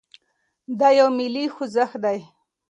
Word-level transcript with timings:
دا 0.79 0.89
يو 0.99 1.07
ملي 1.17 1.45
خوځښت 1.55 1.97
دی. 2.03 2.19